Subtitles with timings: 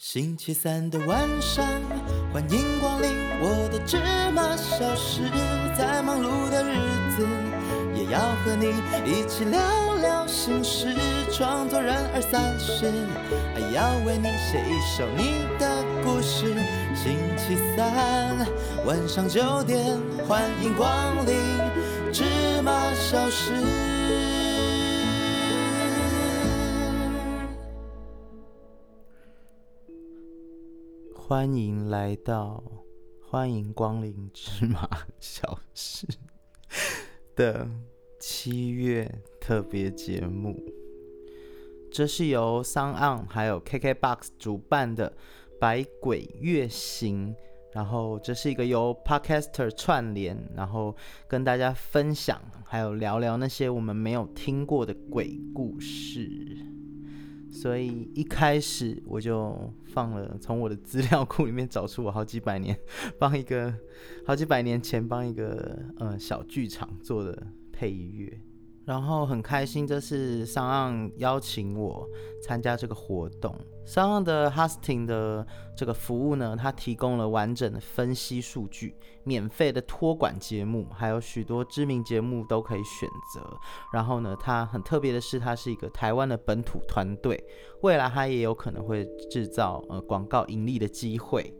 [0.00, 1.62] 星期三的晚上，
[2.32, 3.98] 欢迎光临我的芝
[4.34, 5.20] 麻小室，
[5.76, 6.74] 在忙碌的日
[7.14, 7.28] 子，
[7.94, 8.70] 也要和你
[9.04, 9.60] 一起聊
[9.96, 10.96] 聊心事。
[11.30, 12.90] 创作人二三十，
[13.52, 16.46] 还要为你写一首你的故事。
[16.96, 18.48] 星期三
[18.86, 21.36] 晚上九点，欢迎光临
[22.10, 22.24] 芝
[22.62, 24.29] 麻小室。
[31.30, 32.60] 欢迎来到，
[33.22, 34.88] 欢迎光临芝麻
[35.20, 36.04] 小事
[37.36, 37.70] 的
[38.18, 39.08] 七月
[39.40, 40.60] 特别节目。
[41.92, 45.16] 这是由桑岸还有 KKBOX 主办的
[45.60, 47.32] 百鬼月行，
[47.72, 50.96] 然后这是一个由 Podcaster 串联，然后
[51.28, 56.26] 跟大家分享，还有聊聊那些我们没有听过的鬼故事。
[57.52, 62.78] 所以一开始我就放了，从我的资料库里面找出我好几百年
[63.18, 63.74] 帮一个
[64.24, 68.40] 好几百年前帮一个呃小剧场做的配乐。
[68.86, 72.08] 然后很开心，这次上岸邀请我
[72.42, 73.54] 参加这个活动。
[73.90, 75.44] 上岸的 hosting 的
[75.76, 83.44] 这个服务呢，它提供了完整的分析数据、免费的托管节目，还有许多知名节目都可以选择。
[83.92, 87.42] 然后呢，它很特别的是，它是一个台湾的本土团队，
[87.80, 91.52] 未来它也有可能会制造呃广告盈利的机会，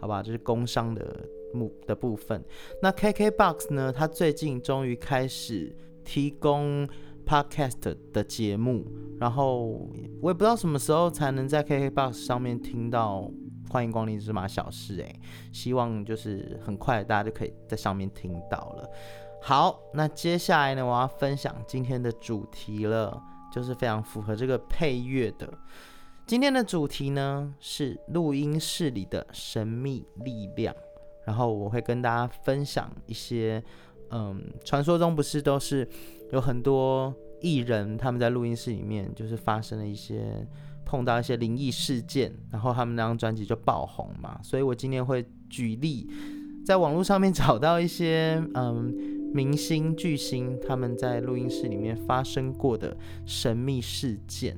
[0.00, 0.20] 好吧？
[0.24, 2.44] 这是工商的目的部分。
[2.82, 5.72] 那 KKBOX 呢，它最近终于开始。
[6.08, 6.88] 提供
[7.26, 8.86] podcast 的节目，
[9.18, 9.90] 然后
[10.22, 13.28] 我也不知道什么时候才能在 KKBOX 上面听到
[13.68, 15.20] 欢迎光临芝麻小事诶，
[15.52, 18.88] 希望就是很快大家就可以在上面听到了。
[19.42, 23.20] 好，那接下来呢，我要分享今天的主题了，
[23.52, 25.52] 就是非常符合这个配乐的。
[26.26, 30.74] 今天的主题呢是录音室里的神秘力量，
[31.24, 33.62] 然后我会跟大家分享一些。
[34.12, 35.84] 嗯，传说中不是都是
[36.32, 40.46] 有很多艺人他们在录音室里面就是发生了一些
[40.84, 44.38] 碰到一些灵异事件，然后他们那张专辑就爆红嘛。
[44.42, 46.08] 所以我今天会举例，
[46.64, 48.92] 在网络上面找到一些嗯
[49.34, 54.56] 明星巨星他们在录音室里面发生过的神秘事件。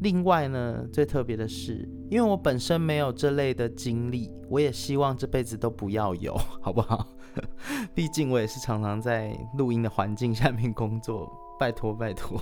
[0.00, 7.06] 另外呢，最特别的是，因为我本身没有这类的经历，我也希望这辈子都不要有，好不好？
[7.94, 12.40] 毕竟我也是常常在录音的环境下面工作，拜托拜托。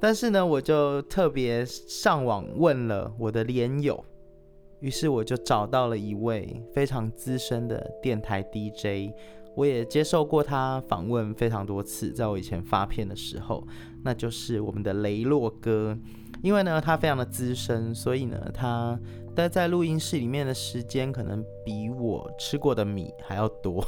[0.00, 4.04] 但是呢，我就特别上网问了我的连友，
[4.80, 9.12] 于是我就找到了一位非常资深的电台 DJ，
[9.54, 13.64] 我也接受过他访问非常多次，在我以前发片的时候，
[14.02, 15.96] 那就是我们的雷洛哥。
[16.42, 18.98] 因为呢，他非常的资深，所以呢，他
[19.34, 23.84] 待在录音室里面的时间可能比我吃过的米还要多。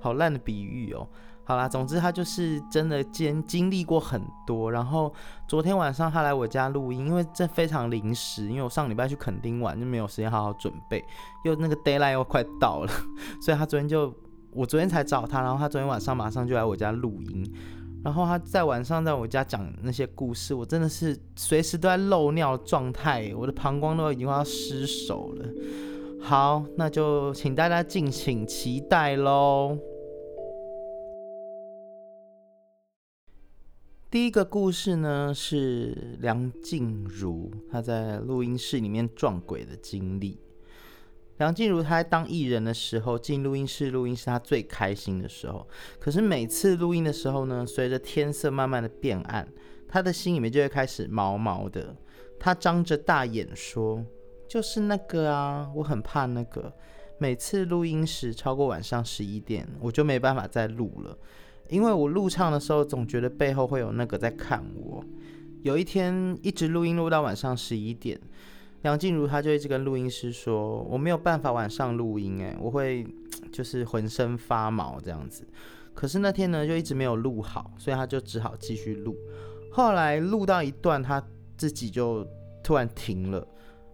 [0.00, 1.06] 好烂的比喻哦。
[1.44, 4.70] 好啦，总之他就是真的经经历过很多。
[4.70, 5.14] 然后
[5.46, 11.04] 昨天晚上他来我家录音，因为这非常临时，因为我上礼拜去垦丁玩就没有时间好好准备，
[11.44, 12.90] 又那个 d a y l i g h t 又快到了，
[13.40, 14.12] 所以他昨天就
[14.50, 17.54] 我昨天才找他，然后他昨天晚上马上就来我家录音。
[18.04, 25.44] 然后他在晚上在我家讲那些故事，我真的是随时都在漏尿状态，我的膀胱都已经快要失守了。
[26.20, 29.76] 好，那就请大家敬请期待喽。
[34.08, 40.45] 第一个故事呢是梁静茹她在录音室里面撞鬼的经历。
[41.38, 45.66] 梁静茹她在当艺人的时候，进录音室录音是她最开心的时候。
[45.98, 49.46] 可是每次录音的时候呢，随着天色慢慢的变暗，
[49.86, 51.94] 她的心里面就会开始毛毛的。
[52.38, 54.04] 她张着大眼说
[54.48, 56.72] ：“就是那个啊，我很怕那个。
[57.18, 61.18] 每次录音时超过晚上十一点，我就没办法再录了，
[61.68, 65.04] 因为我录唱的时候总觉得背后会有那个在看我。
[65.62, 68.18] 有一天一直录音录到晚上十一点。”
[68.86, 73.04] 梁静茹，她就一直跟录音师说：“我没有办法晚上录音，哎，我会
[73.50, 75.44] 就是浑身发毛这样子。
[75.92, 79.16] 可是那天呢，就一直没有录好，所以她就只好继续录。
[79.72, 81.20] 后来录到一段，她
[81.56, 82.24] 自己就
[82.62, 83.44] 突然停了。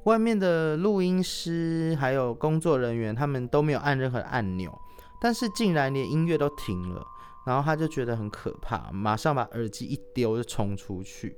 [0.04, 4.78] 外面的录音师还有工作人员，他们都没有按任何按钮，
[5.22, 7.02] 但是竟然连音乐都停了。
[7.46, 11.34] 然后他就觉得很可怕，马上把耳机一丢就冲出去。”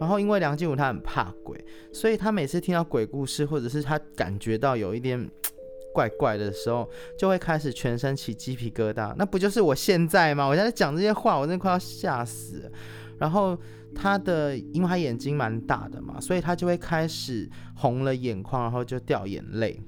[0.00, 1.58] 然后，因为梁静茹她很怕鬼，
[1.92, 5.30] 所以她每次听到鬼故事，或者是她感觉到有一点
[5.94, 9.14] 怪怪的时候，就会开始全身起鸡皮疙瘩。
[9.16, 10.46] 那不就是我现在吗？
[10.46, 12.70] 我现在讲这些话，我真的快要吓死。
[13.16, 13.56] 然后
[13.94, 19.80] 他的因为他眼睛蛮大的嘛，所以他就会开始红了眼眶，然后就掉眼泪。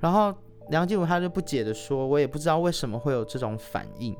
[0.00, 0.34] 然后
[0.70, 4.16] 梁静茹他就不解的说：“我也不知道为什么会有这种反应。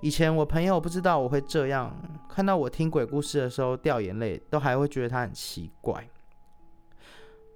[0.00, 1.94] 以前我朋友不知道我会这样，
[2.28, 6.08] 看到我听鬼故事的时候掉眼泪，都还会觉得他很奇怪。”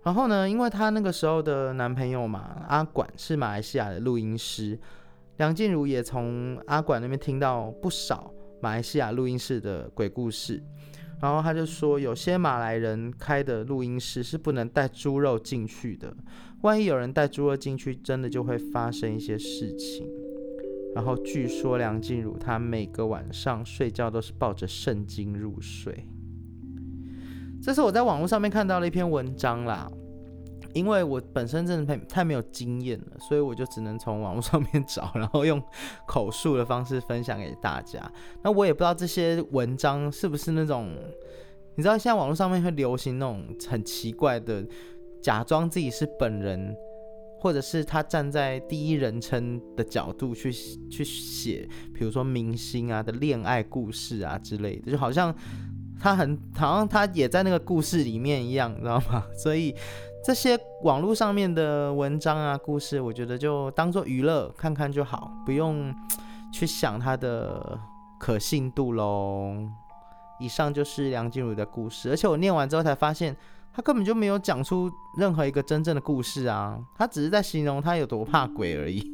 [0.05, 4.79] 然后呢，因为她那个时候的男朋友嘛，阿管是马来西亚的录音师，
[5.39, 8.33] 梁静茹也从阿管那边听到不少
[8.63, 10.63] 马来西亚录音室的鬼故事。
[11.21, 16.15] 然后他就说，有些马来人开的录音室是不能带猪肉进去的，
[16.61, 20.07] 万一有人带猪肉进去，真的就会发生一些事情。
[20.97, 26.09] 然后据说梁静茹她每个晚上睡觉都是抱着圣经入睡。
[27.63, 29.87] 这是我在网络上面看到了一篇文章啦，
[30.73, 35.63] 因为我本身真的太太没有经验了，所以我就只能从网络上面找，然后用
[36.07, 38.11] 口述的方式分享给大家。
[38.43, 40.97] 那我也不知道这些文章是不是那种，
[41.75, 44.67] 你知道现在网络上面会流行那种很奇怪的，
[45.21, 46.75] 假装自己是本人，
[47.47, 50.53] 或者是他站在第一人称的角度去
[50.91, 55.33] 去写，比如说明星啊的恋爱故事啊之类的，就好像。
[55.99, 59.25] 他很好像他也在那个故事里面一样，你知道吗？
[59.35, 59.75] 所以
[60.23, 65.95] 这些网络上面的文章啊、故事，我觉得就当做娱乐看看就好，不用
[66.53, 67.81] 去想它的
[68.21, 69.57] 可信度喽。
[70.39, 73.35] 以上就是梁静茹的故事，而且我念完之后才发现，
[73.77, 79.13] 他根本就没有讲出任何一个真正的故事啊，他只是在形容他有多怕鬼而已。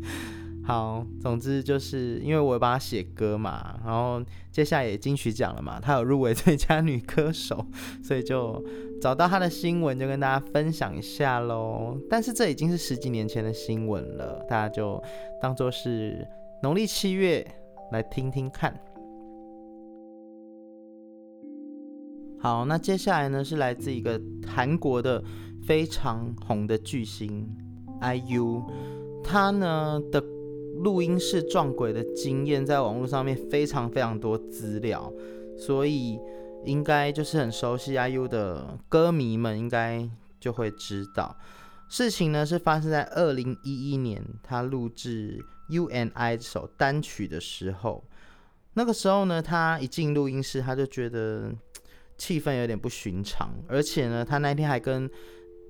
[0.64, 7.66] 好，总之就是因为我帮他写歌嘛，然后接下来也金曲奖了嘛，他有入围 最佳女歌手，
[8.02, 8.64] 所以就
[8.98, 11.98] 找到他的新闻，就跟大家分享一下喽。
[12.08, 15.02] 但是这已经是十几年前的新闻了，大家就
[15.38, 16.26] 当做是
[16.62, 17.46] 农历七月
[17.92, 18.74] 来听听看。
[22.40, 25.22] 好，那接下来呢是来自一个韩国的
[25.62, 27.48] 非常红的巨星
[28.00, 28.62] IU，
[29.22, 30.22] 他呢的。
[30.78, 35.12] 录音室撞鬼的经验，在网络上面非常非常多资料，
[35.58, 36.16] 所以
[36.64, 40.08] 应该就是很熟悉 IU 的歌迷们应该
[40.38, 41.36] 就会知道，
[41.88, 48.04] 事情呢是发生在二零一一年，他录制 U N I 这首单曲的时候，
[48.74, 51.52] 那个时候呢，他一进录音室，他就觉得
[52.18, 55.10] 气氛有点不寻常，而且呢，他那天还跟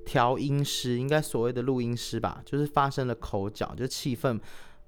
[0.05, 4.41] 调音师，应该所谓的录音师吧，就是发生了口角，就气氛。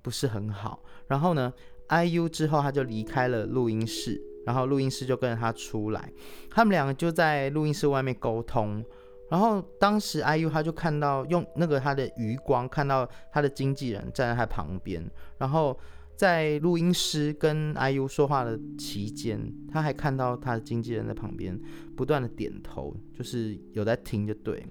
[0.03, 1.53] 不是很好，然后呢
[1.91, 6.11] ，IU 之后他就离开了录音室，然后录音师就跟着他出来，
[6.51, 8.83] 他们两个就在录音室外面沟通，
[9.31, 15.07] 然后当时 IU 他就看到用那个他的余光看到他的经纪人站在他旁边，
[15.37, 15.79] 然后
[16.21, 19.41] 在录音师跟 IU 说话的期间，
[19.73, 21.59] 他还看到他的经纪人在旁边
[21.97, 24.63] 不断的点头，就是有在听就对，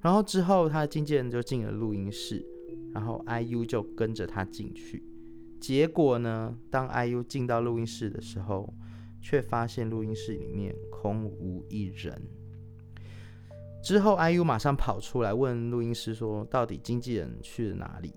[0.00, 2.44] 然后之后他的经纪人就进了录音室。
[2.92, 5.00] 然后 IU 就跟着他进去，
[5.60, 8.74] 结果呢，当 IU 进到录音室的时候，
[9.20, 12.20] 却发现录音室里面空无一人。
[13.84, 18.12] 之后 IU 马上跑出来问录音师说：“到底经纪人去了哪里？”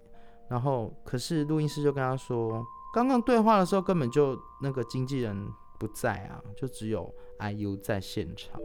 [0.53, 2.63] 然后可是录音师就跟他说
[2.93, 5.35] ：“刚刚对话的时候根本就那个经纪人
[5.79, 8.61] 不在啊，就只有 IU 在现场。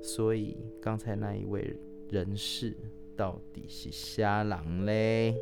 [0.00, 1.76] 所以刚才那一位
[2.10, 2.76] 人士。”
[3.18, 5.34] 到底是瞎狼嘞？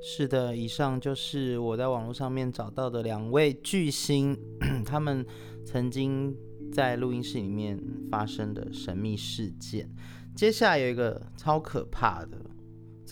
[0.00, 4.38] 是的，以上就是我在网络上面找到的两位巨星，
[4.86, 5.26] 他们
[5.64, 6.32] 曾经
[6.72, 7.76] 在录音室里面
[8.08, 9.92] 发生的神秘事件。
[10.36, 12.38] 接下来有一个超可怕的，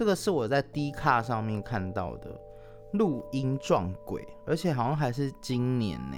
[0.00, 2.34] 这个是我在 D 卡上面看到的
[2.92, 6.16] 录音撞鬼，而且好像还是今年呢，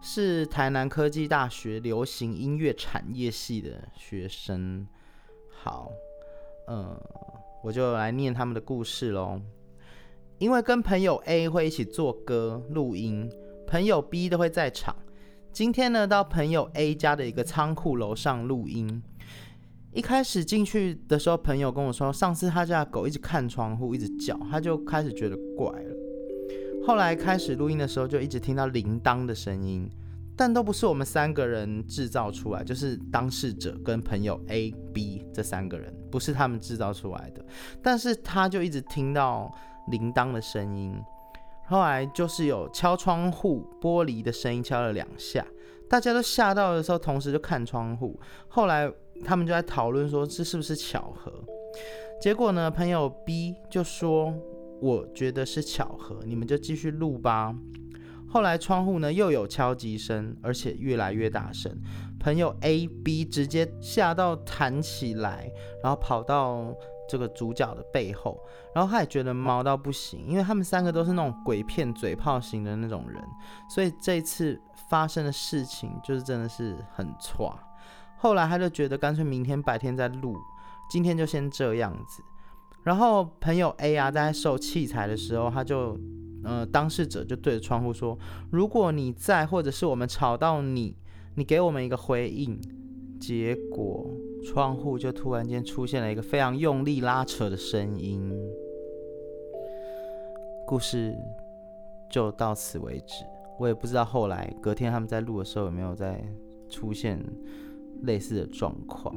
[0.00, 4.84] 是台南科技大学流行音乐产业系的学生。
[5.48, 5.88] 好。
[6.66, 7.00] 嗯，
[7.62, 9.40] 我就来念他们的故事喽。
[10.38, 13.30] 因为跟朋友 A 会一起做歌录音，
[13.68, 14.96] 朋友 B 都会在场。
[15.52, 19.00] 今天呢，到朋友 A 家的一个仓库楼上录音。
[19.92, 25.96] 一开始进去的时候，朋友跟我说，上次他家狗一直看窗户，一直叫，他就开始觉得怪了。
[26.86, 29.88] 后来开始录音的时候，就一直听到铃铛的声音。
[30.34, 37.44] 但都不是我们三个人制造出来，就是当事者跟朋友 A、B 这三个人，不是他们制造出来的。
[37.82, 39.52] 但是他就一直听到
[39.88, 40.98] 铃铛的声音，
[41.66, 45.46] 后来就是有敲窗户玻璃的声音，敲了两下，
[45.86, 48.18] 大家都吓到的时候，同时就看窗户。
[48.48, 48.90] 后来
[49.24, 51.32] 他们就在讨论说这是不是巧合？
[52.20, 54.32] 结果呢，朋友 B 就说
[54.80, 57.54] ：“我觉得是巧合，你们就继续录吧。”
[58.28, 61.70] 后来窗户呢又有敲击声，而且越来越大声。
[62.18, 65.50] 朋友 A、B 直接吓到弹起来，
[65.82, 66.72] 然后跑到
[67.08, 68.40] 这个主角的背后，
[68.74, 73.22] 然后他也觉得毛到不行，因为他们三个都是那种鬼片嘴炮型的那种人，
[73.68, 77.58] 所以这次发生的事情就是真的是很错。
[78.22, 80.36] 后来他就觉得干脆明天白天再录，
[80.88, 82.22] 今天就先这样子。
[82.84, 85.98] 然后朋友 A 啊，在收器材的时候，他就
[86.44, 88.16] 呃，当事者就对着窗户说
[88.52, 90.96] ：“如果你在，或者是我们吵到你。”
[91.34, 92.60] 你给我们一个回应，
[93.18, 94.08] 结果
[94.44, 98.30] 窗户就突然间出现了一个非常用力拉扯的声音。
[100.66, 101.12] 故事
[102.10, 103.24] 就到此为止。
[103.58, 106.22] 我也不知道后来隔天他们在录的时候有没有再
[106.68, 107.18] 出现
[108.02, 109.14] 类似的状况。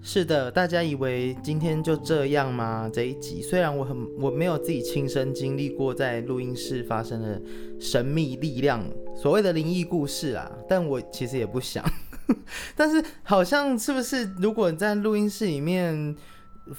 [0.00, 2.88] 是的，大家以为今天就这样吗？
[2.90, 7.42] 这一集虽然我很我没有自己亲身经历过在录音室发生的
[7.78, 8.82] 神秘力量，
[9.14, 11.84] 所谓的灵异故事啊，但我其实也不想。
[12.76, 16.14] 但是好像是不是如果在录音室里面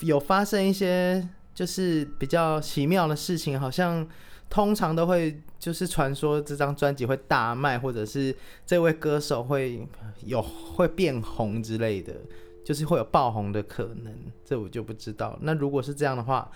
[0.01, 4.07] 有发生一些就是比较奇妙的事情，好像
[4.49, 9.87] 通常都会就是传说这张专辑会大卖，或者是这位歌手会
[10.25, 12.13] 有会变红之类的。
[12.61, 14.13] 就是会有爆红的可能，
[14.45, 15.35] 这我就不知道。
[15.41, 16.51] 那如果是这样的话，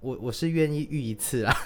[0.00, 1.56] 我我是愿意遇一次啊。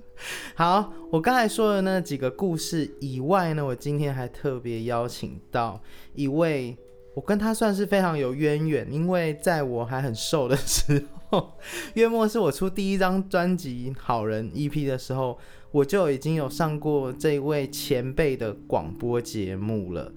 [0.54, 5.80] 好，我刚才说的那几个故事以外呢，我今天还特别邀请到
[6.14, 6.76] 一位，
[7.14, 11.15] 我跟他算是非常有渊源，因为在我还很瘦的时候，
[11.94, 15.38] 月末是我出第一张专辑《好人》EP 的时候，
[15.70, 20.12] 我就已经有上过这位前辈的广播节目了。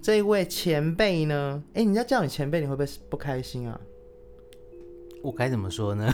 [0.00, 1.62] 这一位前辈呢？
[1.74, 3.80] 哎，人家叫你前辈，你会不会不开心啊？
[5.22, 6.12] 我该怎么说呢？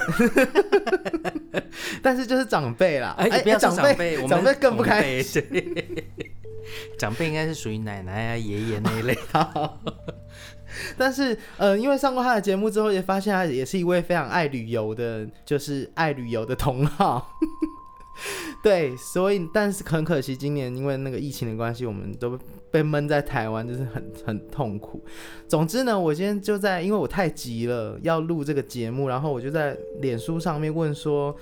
[2.03, 5.43] 但是就是长辈啦，哎，不要长辈，长辈更不开心。
[6.99, 9.19] 长辈应该是属于奶奶啊、爷爷那一类。
[10.97, 17.39] 但是，呃，因为上过他的节目之后，也发现他也是一位非常爱旅游的，就是爱旅游的同好。
[18.61, 22.37] 对，所以但是很可惜，今年因为那个疫情的关系，我们都
[22.69, 25.01] 被闷在台湾，就是很很痛苦。
[25.47, 31.35] 总之呢，我今天就在，因为我太急了要录这个节目，然后我就在脸书上面问说，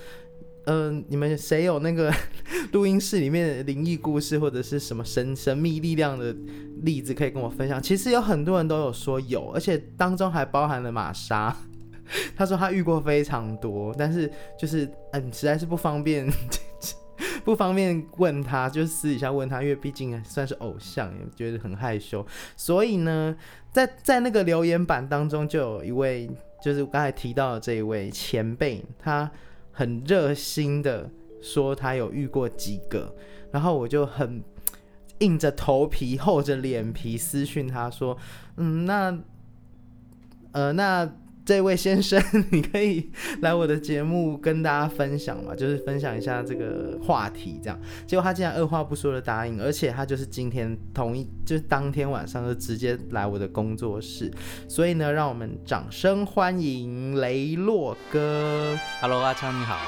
[0.67, 2.13] 嗯，你们谁有那个
[2.73, 6.35] 录音室里面灵异故事或者是什么神神秘力量的
[6.83, 7.81] 例子可以跟我分享？
[7.83, 11.57] 其实有很多人都有说有，而且当中还包含了玛莎。
[12.37, 16.29] 他说他遇过非常多，但是就是嗯，实在是不方便，
[17.45, 22.25] 不方便问他，就是私底下问他，因为毕竟算是偶像，也觉得很害羞。
[22.57, 23.35] 所以呢，
[23.73, 26.31] 在在那个留言板当中，就有一位，
[26.63, 29.29] 就是刚才提到的这一位前辈，他
[29.77, 31.11] 很热心的
[31.43, 33.15] 说他有遇过几个，
[33.53, 34.43] 然后我就很
[35.19, 38.17] 硬着头皮、厚着脸皮私讯他说，
[38.57, 39.19] 嗯，那
[40.53, 41.09] 呃那。
[41.47, 43.09] 这位先生， 你可以
[43.41, 47.81] 来我的节目跟大家分享嘛，就是分享一下这个话题，这样。
[48.05, 54.29] 结果他竟然二话不说的答应，而且他就是今天同一，就是当天晚上就直接来我的工作室。
[54.69, 58.77] 所以呢，让我们掌声欢迎雷洛哥。
[59.01, 59.79] Hello，阿昌你好。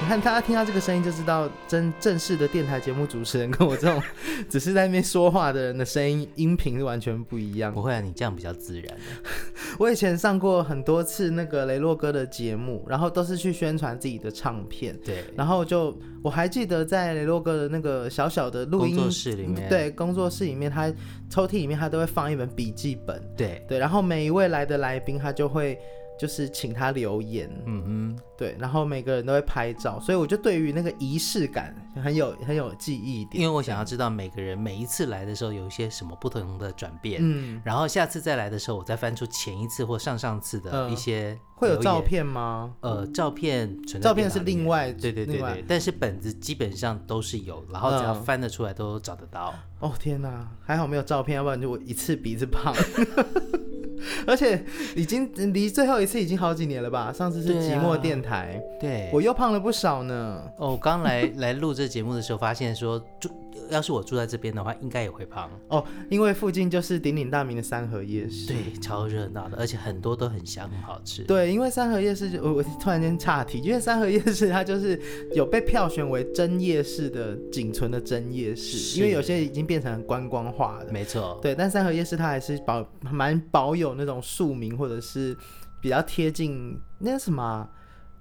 [0.00, 4.00] 你看大家听到这个声音就知道，真正式的电台节目主持人跟我这种
[4.48, 7.74] 只是在那边说话的人的声音音频是完全不一样。
[7.74, 8.96] 不会啊，你这样比较自然。
[9.80, 10.91] 我以前上过很多。
[10.92, 14.94] 多次那个雷洛哥的节目，然后都是去宣传自己的唱片。
[15.02, 20.92] 对，然后就我还记得在雷洛哥的那个小小的录音室里面，对，工作室里面，他
[21.30, 23.18] 抽屉里面他都会放一本笔记本。
[23.34, 25.78] 对对，然后每一位来的来宾，他就会。
[26.18, 27.82] 就是请他留言，嗯
[28.16, 33.42] 哼，对，然后每个人都会拍照，所以我就对于那个仪式感很有很有记忆点。
[33.42, 42.74] 因为我想要知道每个人每一次来的时候有一些什么不同的转变，嗯，然后下次再来的时候，我再翻出前一次或上上次的一些，会有照片吗？
[42.80, 49.52] 呃，照片存，照片是另外，对对对对，但是本子基本上都是有，然后只要翻得出来都找得到。
[49.80, 52.72] 哦天哪，还好没有照片，要不然就我一次比一次胖。
[54.26, 54.62] 而且
[54.96, 57.12] 已经离最后一次已经好几年了吧？
[57.12, 60.42] 上次是寂寞电台，对我又胖了不少呢。
[60.56, 63.30] 哦，刚来 来录这节目的时候，发现说就。
[63.70, 71.22] 要是我住在这边的话，应该也会胖哦，因为附近就是鼎鼎大名的三河夜市，对，超热闹的，而且很多都很香，很好吃。
[71.24, 75.00] 对，因为三河夜市，我我突然间岔题，因为三河夜市它就是
[75.34, 81.38] 有被票选为真夜市的仅存的真夜市，因为有些已经变成观光化的，没错。
[81.42, 85.36] 对，但三河夜市它还是保蛮保有那种庶民或者是
[85.80, 87.68] 比较贴近那什么。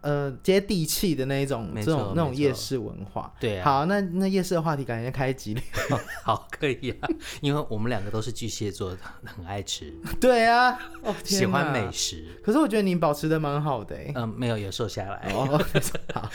[0.02, 3.34] 呃接地气的那一种这种那种夜市文化。
[3.40, 3.64] 对啊。
[3.64, 5.64] 好，那那夜市的话题，感觉开几聊。
[6.24, 7.10] 好，可以啊，
[7.42, 9.94] 因为我们两个都是巨蟹座，很爱吃。
[10.20, 12.26] 对啊，哦，喜欢美食。
[12.44, 13.96] 可是我觉得你保持的蛮好的。
[14.16, 15.32] 嗯，没有，有瘦下来。
[15.34, 15.60] 哦，
[16.14, 16.30] 好。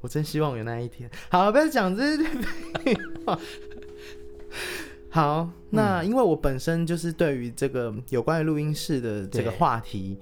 [0.00, 1.10] 我真希望有那一天。
[1.30, 3.38] 好，不要讲这些废话。
[5.08, 10.18] 好，那因为我本身就是对于这个有关于录音室的这个话题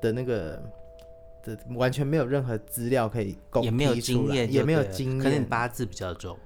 [0.00, 0.62] 的那个
[1.44, 6.36] 的完全没有任何资料可以供，也没有经验，也没有经验，可能八字比较重。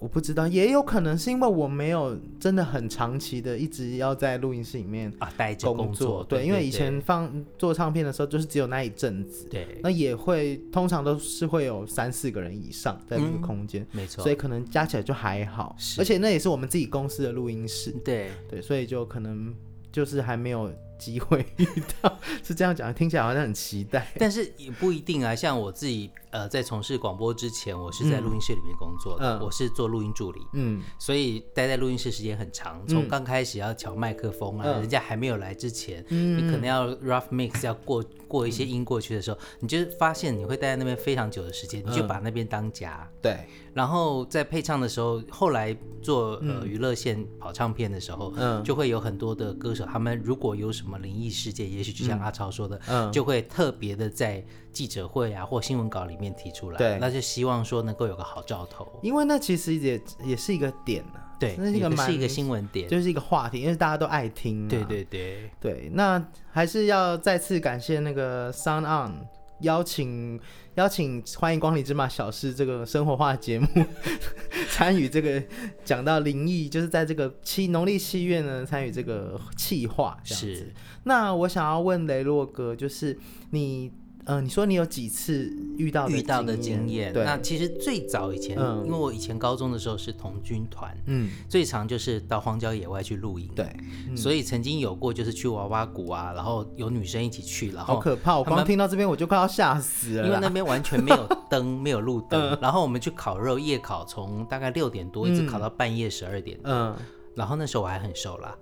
[0.00, 6.22] 我不知道，也有可能是因为我没有真的很长期的一直要在录音室里面啊待着工作。
[6.22, 9.48] 对，因为以前放做唱片的时候，就是只有那一阵子。
[9.48, 14.22] 对，那也会通常都是会有三四个人以上在那个空间，没错。
[14.22, 17.90] 所以可能加起来就还好，而且那也是我们自己公司的录音室。
[18.04, 19.52] 对对，所以就可能
[19.90, 20.72] 就是还没有。
[20.98, 21.66] 机会遇
[22.02, 25.34] 到是这样讲，听起来好像很期待，但是也不一定啊。
[25.34, 32.84] 像我自己，呃，在从事广播之前，我是在录音室里面工作的，我是做录音助理，嗯，所以待在录音室时间很长。
[32.86, 43.38] 从刚开始要调麦克风啊，人家还没有来之前，你可能要 rough mix，要过过一些音过去的时候，你就发现你会待在那边非常久的时间，你就把那边当家，对。
[43.74, 54.42] 然后在配唱的时候，后来做呃娱乐线跑唱片的时候，嗯，就会有很多的歌手，他们如果有什么灵异事件，也许就像阿超说的，嗯，就会特别的在
[54.72, 65.50] 记者会啊或新闻稿里面提出来，对，那就希望说能够有个好兆头，因为那其实也也是一个点呢，对，那是一个是一个新闻点，就是一个话题，因为大家都爱听，对对对。
[65.60, 69.26] 对，那还是要再次感谢那个 Sound On
[69.60, 70.40] 邀请。
[70.74, 73.66] 邀请欢迎光临芝麻小事这个生活化节目
[74.70, 75.42] 参与这个
[75.84, 80.72] 讲到灵异，就是在这个七农历七月呢参与这个气化这样子。
[81.02, 83.18] 那我想要问雷洛哥，就是
[83.50, 83.90] 你。
[84.28, 87.12] 嗯，你说你有几次遇到遇到的经验？
[87.14, 93.66] 对，那其实最早以前，因为我以前高中的时候是童军团，嗯，最常就是到荒郊野外去露营，对，
[94.14, 106.94] 所以曾经有过就是去娃娃谷啊，然后有女生一起去，然后好可怕，我光听到这边我就快要吓死了，因为那边完全没有 灯，没有路灯，然后我们去烤肉，夜烤从大概六点多一直烤到半夜十二点，嗯。
[107.38, 108.58] 然后那时候我还很瘦啦，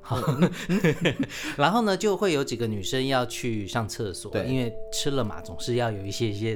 [1.56, 6.54] 然后呢就会有几个女生要去上厕所，因为吃了嘛，总是要有一些一些。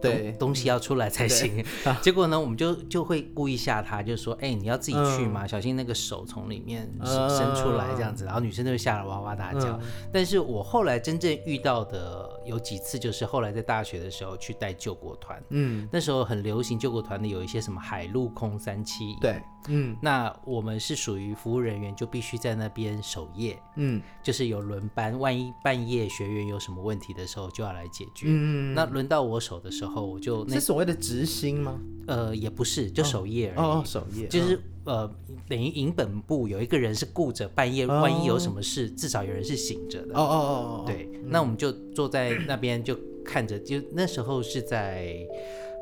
[0.00, 1.64] 对，东西要出来才行。
[2.00, 5.46] 结果呢，我们就就会故意吓他，就说：“哎，你要自己去吗？
[5.48, 9.78] 小心那个手从里面伸出来这样子。”然后女生就会吓得哇哇大叫。
[10.12, 15.42] 但是我后来真正遇到的有几次，就是后来在大学的时候去带救国团。
[15.50, 19.16] 嗯，那时候很流行救国团的有一些什么海陆空三七。
[19.20, 23.60] 对，嗯，那我们是属于服务人员，就必须在那边守夜。
[23.74, 28.26] 嗯，就是有轮班，万一半夜学员有什么问题的时候，就要来解决。
[28.28, 29.87] 嗯，那轮到我守的时候。
[29.88, 31.80] 后我就是所谓的执行吗？
[32.06, 33.66] 呃，也不是，就守夜而已。
[33.66, 35.10] 哦，守夜就是呃，
[35.46, 40.14] 等于营本部有一个人是顾着半夜，万一有什么事，至少有人是醒着的。
[40.14, 45.16] 哦哦哦哦，对，那我们就坐在那边就看着，就那时候是在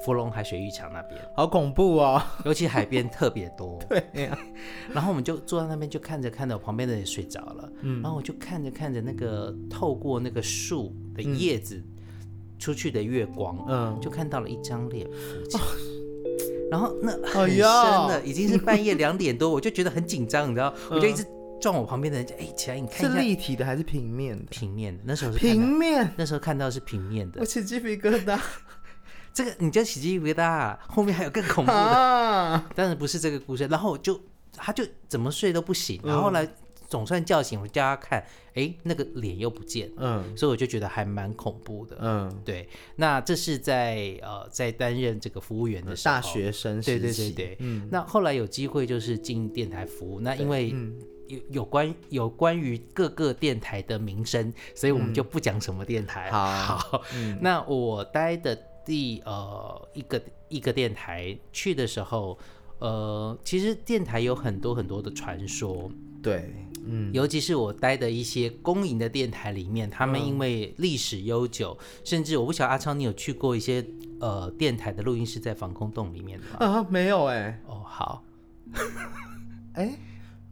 [0.04, 3.78] 芙蓉海水浴场那边，好恐怖哦， 尤其海边特别多。
[3.88, 4.36] 对呀，
[4.92, 11.80] 然后我们就坐在那边就看着看着，旁边的人睡着了，嗯，然后我就看着看着那个透过那个树的叶子。
[12.58, 15.58] 出去的月光，嗯，就看到了一张脸浮起，
[16.70, 17.60] 然后那很深
[18.08, 21.26] 的，已经是半夜两点多，我就觉得很紧张，你知道，我就一直
[21.60, 24.44] 撞我旁边的人，哎，起来，你看一下，是立体的还是平面的？
[24.50, 28.38] 平面的，那时候是平面，那时候看到是平面的，我起鸡皮疙瘩，
[29.32, 34.20] 这个你就起鸡皮疙瘩，后面还有更恐怖的，但是不是这个故事，然后我就
[34.54, 36.48] 他就怎么睡都不醒，然后来。
[36.88, 42.68] 总算叫醒我，叫他看，哎，那个脸又不见，嗯，所以我就觉得还蛮恐怖的，嗯，对。
[42.96, 47.88] 那这是在呃，在担任这个服务员的时候，大学生，对对对对，嗯。
[47.90, 50.74] 那后来有机会就是进电台服务，那因为
[51.26, 56.30] 有有关有关于各个电台的名声，所以我们就不讲什么电台。
[56.30, 57.02] 好，
[57.42, 62.38] 那我待的第呃一个一个电台去的时候，
[62.78, 65.90] 呃，其实电台有很多很多的传说，
[66.22, 66.54] 对。
[66.88, 73.84] 嗯，尤其是我待的一些公营的电台里面，他们因为历史悠久，甚至我不晓得阿昌，你有去过一些
[74.20, 76.46] 呃电台的录音室在防空洞里面吗？
[76.60, 77.60] 啊，没有哎。
[77.66, 78.22] 哦，好。
[79.74, 79.98] 哎，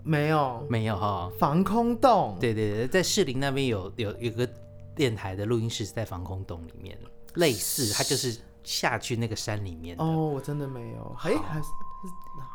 [0.03, 1.31] 没有，没有哈。
[1.39, 2.37] 防空洞？
[2.41, 4.49] 对对对，在士林那边有有有个
[4.97, 6.99] 电台的录音室是在防空洞里面，
[7.35, 9.95] 类似，它就是下去那个山里面。
[9.99, 11.17] 哦，我真的没有。
[11.21, 11.69] 哎，还是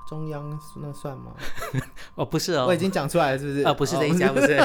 [0.07, 1.33] 中央那算吗？
[2.15, 3.61] 哦，不是哦，我已经讲出来了，是不是？
[3.61, 4.59] 啊，不是这一家，不是。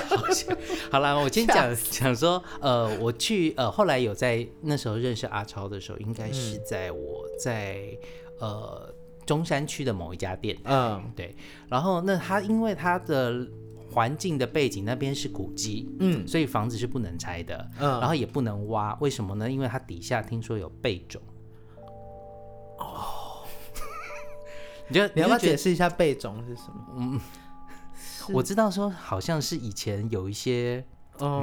[0.90, 7.96] 好了，我先讲讲说，呃，我去呃，后来有在那时候认识阿超的时候，应该是在我在
[8.40, 8.92] 呃
[9.26, 11.37] 中山区的某一家店，嗯，对。
[11.68, 13.46] 然后那他因为他的
[13.92, 19.50] 环境的背景那边是古迹，嗯，所以房子是不能拆的，嗯，然后也不能挖，为什么呢？
[19.50, 21.20] 因为它底下听说有贝种。
[24.88, 26.85] 你就你要不要解释一下贝种是什么？
[26.97, 27.20] 嗯，
[28.33, 30.85] 我知道说好像是以前有一些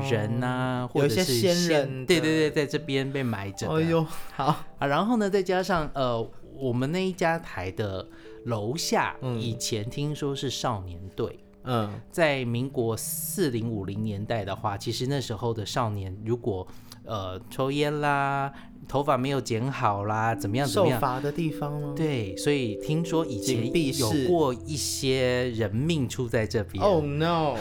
[0.10, 3.68] 人呐，或者是先人，对对对，在这边被埋着。
[3.68, 4.46] 哎呦，好
[4.78, 8.08] 啊，然后呢，再加上呃，我们那一家台的
[8.46, 11.40] 楼下，以前听说是少年队。
[11.64, 16.68] 嗯，在民国四零五零年代的话，其实那时候的少年如果
[17.06, 18.52] 呃抽烟啦。
[18.88, 20.68] 头发没有剪好啦，怎么样？
[20.68, 21.94] 受罚的地方吗？
[21.96, 23.66] 对，所以听说以前
[23.98, 26.84] 有过一些人命出在这边。
[26.84, 27.56] Oh no！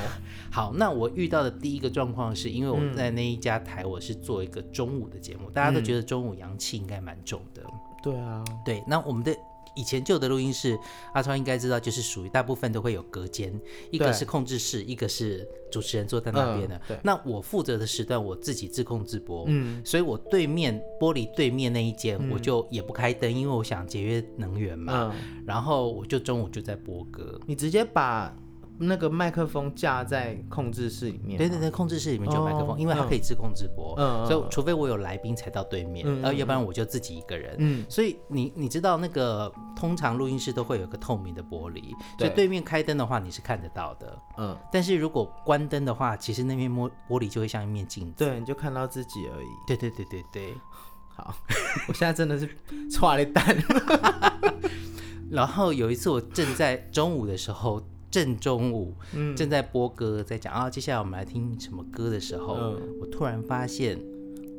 [0.51, 7.63] 好，那我遇到的第一个状况是因为我在那一家台，我是做一个中午的节目，大家都觉得中午阳气应该蛮重的。
[8.03, 9.37] 对啊，对，那我们的。
[9.75, 10.79] 以前旧的录音室，
[11.13, 13.53] 阿超应该知道，就是属于大部分都会有隔间，
[13.91, 16.81] 一个是控制室，一个是主持人坐在那边的。
[17.03, 25.15] 那我负责的时段，我自己自控自播，嗯，所以我对面玻璃对面那一间，我就也不开灯，因为我想节约能源嘛。
[25.47, 28.35] 然后我就中午就在播歌，你直接把。
[28.83, 33.95] 那个麦克风架在控制室里面，对对对，控制室里面就有麦克风，因为它可以自控直播，
[34.27, 37.55] 所以除非我有来宾才到对面，然后要不然我就自己一个人。
[37.59, 44.19] 嗯，所以你你知道那个通常录音室都会有个透明的玻璃，所以对面开灯的话你是看得到的。
[44.39, 49.49] 嗯，但是如果关灯的话，其实那面玻玻璃就会像一面镜子，对，你就看到自己而已。
[49.67, 50.55] 对对对对对，
[51.15, 51.35] 好，
[51.87, 52.49] 我现在真的是
[52.91, 53.57] 错了蛋。
[55.31, 57.83] 然后有一次我正在中午的时候。
[58.11, 58.95] 正中午，
[59.37, 63.99] 正在播歌，在讲啊，接下来我们来听什么歌的时候，我突然发现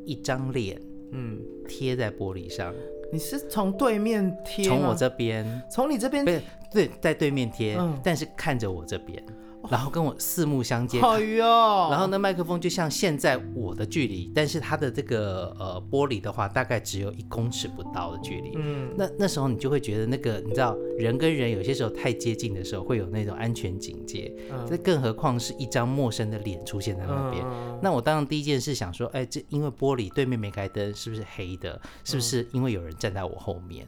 [0.06, 1.38] 一张脸，嗯，
[1.68, 2.74] 贴在玻璃上。
[3.12, 4.64] 你是从对面贴？
[4.64, 5.62] 从我这边？
[5.70, 6.24] 从你这边？
[6.24, 9.22] 对，对，在对面贴，但是看着我这边。
[9.70, 11.44] 然后跟我四目相接，哎呦！
[11.90, 18.52] 然后那麦克风就像现在我的距离，但是它的这个呃玻璃的话，大概只有一公尺不到的距离。
[18.56, 24.34] 嗯，那那时候你就会觉得那个，你知道，人跟人有些时候太接近的时候，会有那种安全警戒。
[24.50, 27.44] 嗯，这更何况是一张陌生的脸出现在那边。
[27.80, 31.80] 那我当然第一件事想说，哎，这因为玻璃对面没开灯，是不是黑的？
[32.04, 33.86] 是不是因为有人站在我后面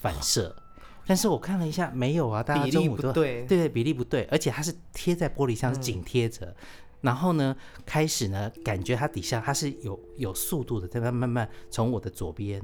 [0.00, 0.54] 反射？
[1.08, 6.54] 但是我看了一下，没有啊，大家中午都对对比例不对，而且它是贴在玻璃上，是紧贴着。
[7.00, 12.60] 然后呢，开始呢，感觉它底下它是有有速度的，在慢慢慢从我的左边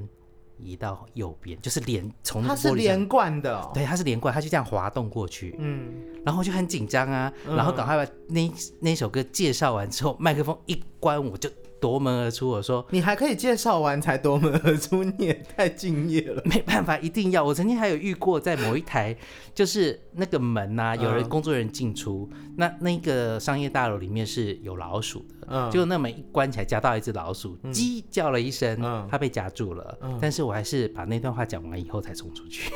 [0.59, 5.55] 移到右边，就是连从它是连贯的，对，它是连贯，它就这样滑动过去。
[5.57, 5.91] 嗯，
[6.23, 11.49] 然后就很紧张啊，然后赶快把那那首歌介绍完之后，麦克风一关，我就。
[11.85, 16.41] 夺门而出，我说你还可以介绍完才夺门而出，你也太敬业了。
[16.49, 17.43] 没办法，一定要。
[17.43, 19.15] 我曾经还有遇过，在某一台，
[19.53, 28.75] 就是那个门呐，有人工作人员进出，那那个商业大楼里面是有老鼠的，嗯，就那门一关起来，夹到一只老鼠，鸡叫了一声，
[29.07, 32.73] 它被夹住了，但是我还是把那段话讲完以后才冲出去。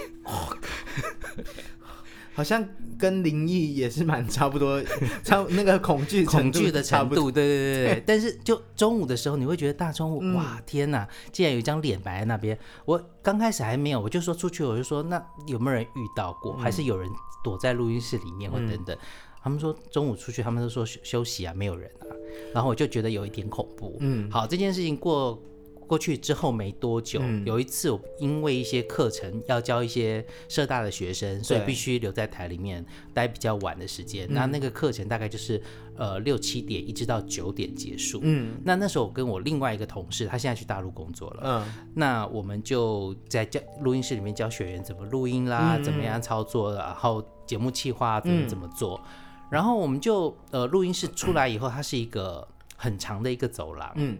[2.33, 2.65] 好像
[2.97, 4.81] 跟灵异也是蛮差不多，
[5.23, 8.03] 差那个恐惧恐惧的程度，对对对对。
[8.07, 12.57] 但是就中午的时候，你会觉得大中午，哇天哪，竟然有一张脸摆在那边。
[12.85, 17.09] 我刚开始还没有，我就说出去，我就说那有没有人遇到过，还是有人
[17.43, 18.97] 躲在录音室里面或等等。
[19.41, 22.07] 他们说中午出去，他们都说休息啊，没有人啊。
[22.53, 23.97] 然后我就觉得有一点恐怖。
[23.99, 25.41] 嗯，好，这件事情过。
[25.89, 34.27] 过去之后没多久，有一次我因为一些课程要教一些社大的学生，所以必须留在台里面待比较晚的时间。
[34.29, 35.59] 那那个课程大概就是
[35.95, 38.19] 呃六七点一直到九点结束。
[38.21, 41.41] 嗯，那那时候我跟我另外一个同事，他现在去大陆工作了。
[41.43, 49.01] 嗯，那我们就在教录音室里面教学员怎么录音啦，怎么样操作，然后节目企划怎么怎么做。
[49.49, 53.91] 然后我们就呃录音室出来以后，它是一个很长的一个走廊。
[53.95, 54.19] 嗯。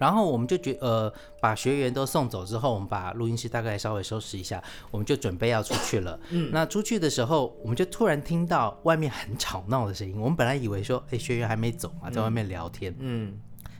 [0.00, 6.18] 然后我们就觉呃，把学员都送走之后，我们把录音室大概稍微收拾一下，我们就准备要出去了。
[6.30, 10.18] 嗯，那出去的时候，我们就突然听到外面很吵闹的声音。
[10.18, 12.94] 我们本来以为说，哎，学员还没走嘛，在外面聊天。
[12.98, 13.34] 嗯，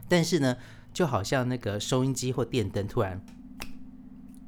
[0.08, 0.54] 但是呢，
[0.92, 3.18] 就好像那个收音机或电灯突然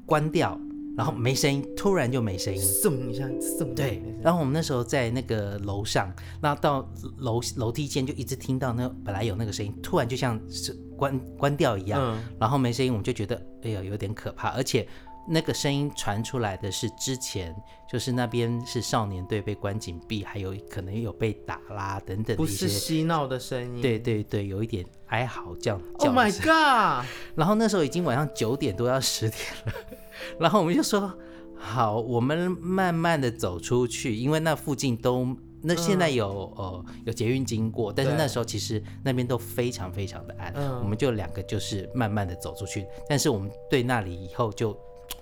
[0.04, 0.61] 关掉。
[0.94, 3.72] 然后没声音，突然就没声音，嗖一下，嗖。
[3.72, 13.34] 对，然后我们那时候在那个楼上，那到楼楼梯间就一直听到那本来有那个声音，突然就像是关关掉一样，然后没声音，我们就觉得
[13.64, 14.86] 哎呀有点可怕，而且
[15.26, 17.52] 那个声音传出来的是之前，
[17.90, 23.82] 就是那边是少年队被关紧闭，还有可能有被打啦等等，不是嬉闹的声音。
[23.82, 25.80] 对对对，有一点哀嚎这样。
[25.98, 27.04] Oh my god！
[27.34, 29.72] 然后那时候已经晚上九点多要十点了，
[30.38, 31.12] 然后我们就说
[31.56, 35.36] 好，我们慢慢的走出去，因为那附近都。
[35.62, 44.77] 那现在有呃有捷运经过，但是那时候其实那边都非常非常的暗，我们就两个就是慢慢的走出去，但是我们对那里以后就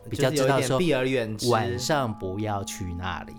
[0.08, 3.34] 比较知道说避而远之，晚上不要去那里。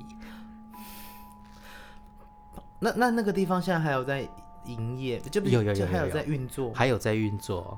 [2.80, 4.28] 那那那个地方现在还有在
[4.66, 7.78] 营业，就有有有还有在运作，还有在运作。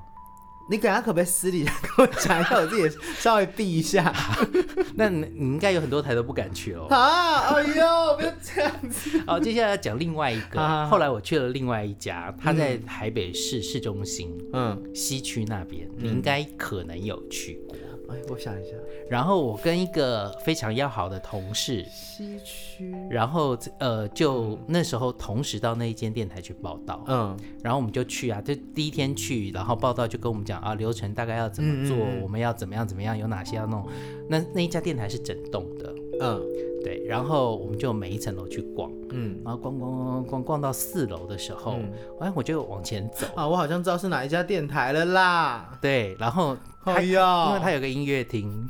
[0.70, 4.12] 你等下可不可以私底下跟我讲一下，我自己稍微避一下？
[4.96, 6.86] 那你你应该有很多台都不敢去哦。
[6.88, 9.22] 啊，哎呦，不要这样子。
[9.26, 10.86] 好，接下来要讲另外一个。
[10.86, 17.76] 后来我去了另外一家，他在台北市市中心，嗯，西区那边，你应该可能有去过。
[18.08, 18.76] 哎，我想一下。
[19.08, 33.86] 然后我跟一个非常要好的同事，西区，然后呃，就那时候同时到那一间电台去报道，嗯，然后我们就去啊，就第一天去，然后报道就跟我们讲啊，流程大概要怎么做，我们要怎么样怎么样，有哪些要弄。
[34.28, 36.42] 那那一家电台是整栋的，嗯，
[36.82, 41.78] 对，然后我们就每一层楼去逛，嗯，然后逛逛逛逛逛逛到四楼的时候，
[42.20, 46.56] 哎，我就往前走啊，我好像知道是哪一家电台了啦，对，然后。
[46.84, 48.68] 哎呀，因为他有个音乐厅，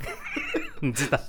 [0.79, 1.19] 你知道，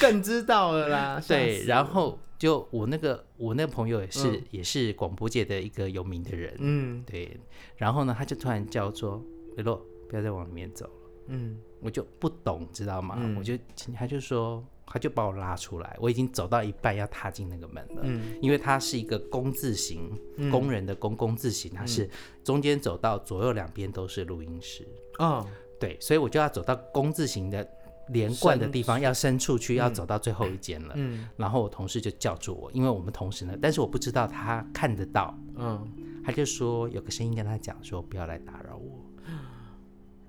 [0.00, 1.20] 更知道了啦。
[1.26, 7.36] 对，然后就我那个我那个朋友也是也是广播界的一个有名的人，嗯，对。
[7.76, 9.20] 然后呢，他就突然叫做
[9.58, 13.18] ：“雷洛，不要再往里面走了。”嗯，我就不懂，知道吗？
[13.36, 13.58] 我就
[13.92, 20.10] 他就说，他就把我拉出来，我已经走到一半要踏进那个门了，嗯，因为它是一个工字形，
[20.50, 22.08] 工人的工工字形，它是
[22.44, 24.86] 中间走到左右两边都是录音室，
[25.18, 25.44] 嗯。
[25.80, 27.68] 对，所以我就要走到工字形的
[28.10, 30.92] 连贯的地方，要伸出去，要走到最后一间了。
[30.96, 35.36] 嗯，然后我同事就叫住我，因为我们同时呢，但是我不知道他看得到。
[35.56, 35.84] 嗯，
[36.24, 39.04] 他就说有个声音跟他讲说不要来打扰我。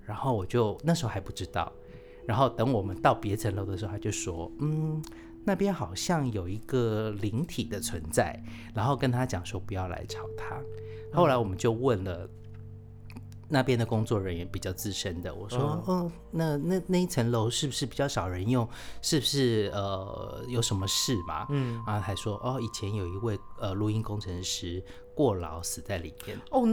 [0.01, 1.71] 然后我就那时候还不知道，
[2.27, 5.01] 然后等我们到别层楼的时候，他就说嗯，
[5.43, 8.41] 那边好像有一个灵体的存在，
[8.73, 10.61] 然后跟他讲说不要来吵他。
[11.13, 12.29] 后来我们就问了。
[13.49, 18.67] 那边的工作人员比较资深的，我说，哦，那那那一层楼是不是比较少人用？
[18.99, 21.45] 是不是呃有什么事嘛？
[21.51, 24.83] 嗯，然后还说，哦，以前有一位呃录音工程师
[25.13, 26.35] 过劳死在里面。
[26.49, 26.65] 哦，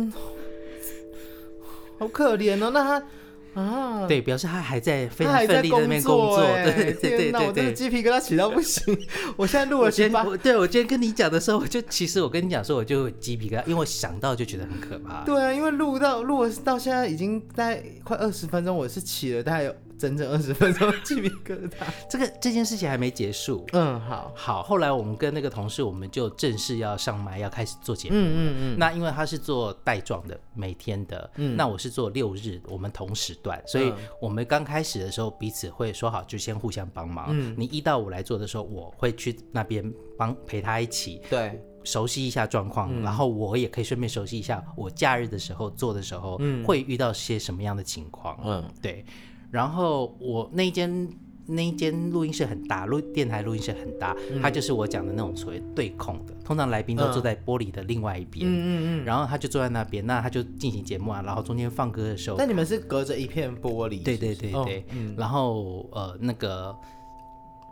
[1.99, 3.07] 好可怜哦，那他。
[3.55, 8.97] 啊，对，表示他还在非常奋力在那边工作，对对对对对，我这个鸡皮疙瘩起到不行。
[9.37, 15.25] 我现在录了先，对我今天跟你讲的时候，我就其实我跟你讲说，我就鸡皮疙瘩，因为我想到就觉得很可怕。
[15.25, 19.75] 对啊，因为录到录到现在已经在快二十分钟，我是起了大概有。
[20.01, 21.75] 整整二十分钟鸡皮疙瘩，
[22.09, 23.67] 这个这件事情还没结束。
[23.75, 24.63] 嗯，好，好。
[24.63, 28.15] 后来我们跟那个同事，我们就正式要上麦，要开始做节目。
[28.17, 28.79] 嗯嗯嗯。
[28.79, 31.31] 那因为他是做带状的，每天的。
[31.37, 31.55] 嗯。
[31.55, 37.27] 那我是做六日，我们同时段，所以我们刚开始的时候彼此会说好，就先互相帮忙。
[37.31, 37.55] 嗯。
[37.59, 41.21] 你一到五来做的时候，我会去那边帮陪他一起。
[41.29, 41.63] 对。
[41.83, 48.39] 熟悉一下状况，然后我也可以顺便熟悉一下我假日的时候做的时候，会遇到些什么样的情况。
[48.45, 49.03] 嗯，对。
[49.51, 51.09] 然后我那一间
[51.47, 64.85] 那一间录音室很大，录电台录音室很大，它就是我讲的那种所谓对控的，通常来宾都坐在玻璃的另外一边，嗯嗯嗯，然后他就坐在那边，那他就进行节目啊，然后中间放歌的时候，那你们是隔着一片玻璃，对对对对，
[65.17, 66.77] 然后呃那个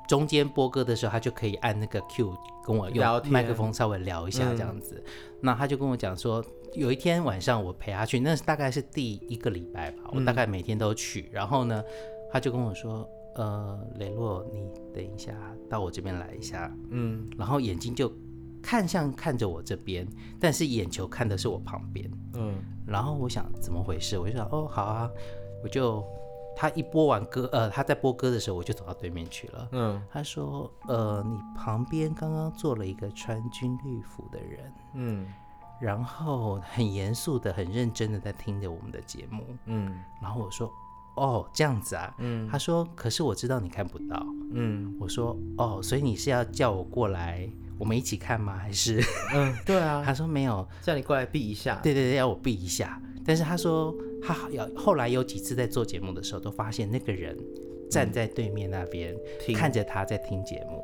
[0.08, 2.36] 中间播歌的时候，他就可以按那个 Q
[2.66, 5.00] 跟我用麦克风稍微聊一下这样子，
[5.40, 6.44] 那他就跟我讲说。
[6.74, 10.04] 有一天晚上，我陪他去，那大概是第一个礼拜吧。
[10.12, 11.82] 我大概每天都去，然后呢，
[12.30, 15.32] 他就跟我说：“呃，雷洛，你等一下
[15.68, 18.12] 到我这边来一下。”嗯，然后眼睛就
[18.62, 20.06] 看向看着我这边，
[20.38, 22.10] 但是眼球看的是我旁边。
[22.34, 22.54] 嗯，
[22.86, 25.10] 然后我想怎么回事，我就想：“哦，好啊。”
[25.64, 26.04] 我就
[26.54, 29.68] 他一播完歌，呃，他在播歌的时候，我就走到对面去了。
[29.72, 35.26] 嗯，他说：“呃，你旁边刚刚坐了一个穿军绿服的人。”嗯。
[35.80, 40.70] 然后很 严肃的、很认真的在听着我们的节目，嗯，然后我说，
[41.16, 48.56] 哦，这样子啊，嗯，他说，可是我知道你看不到，嗯，我说，哦，所以你是要叫我过来，我们一起看吗？
[48.56, 49.00] 还是，
[49.34, 57.36] 嗯，对啊， 他说没有，叫你过来避一下，对对对，要我避一下，但是他说他要后来有几次在做节目的时候，都发现那个人
[57.90, 59.14] 站在对面那边
[59.56, 60.82] 看着他在听节目。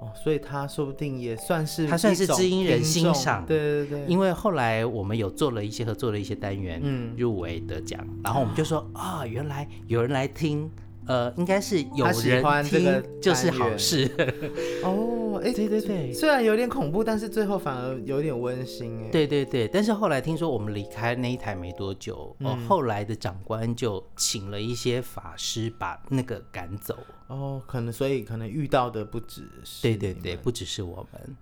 [0.00, 4.04] 哦，所以他说不定也算是他算是知音人欣赏，对对对。
[4.06, 10.70] 因为后来我们有做了一些合作的一些单元，嗯，入围得奖，然后我们就说啊，原来有人来听
[11.08, 14.08] 呃，应该是有人听就是好事。
[14.84, 19.04] 哦，哎，对对对，虽然有点恐怖，但是最后反而有点温馨。
[19.04, 26.96] 哎，对对对，但是后来听说我们离开那一台没多久，哦，后来的长官就请了一些法师把那个赶走。
[27.28, 31.36] 哦，可能所以可能遇到的不只是，对对对，不只是我们。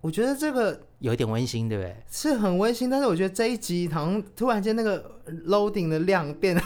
[0.00, 0.80] 我觉得这个。
[1.00, 1.96] 有一点温馨，对不对？
[2.10, 6.62] 是很温馨，但是我觉得这一集好像突然间那个 loading 的量变得